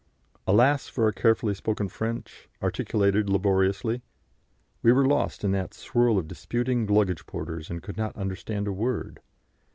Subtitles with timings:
[0.47, 4.01] Alas for our carefully spoken French, articulated laboriously!
[4.81, 8.71] We were lost in that swirl of disputing luggage porters, and could not understand a
[8.73, 9.19] word!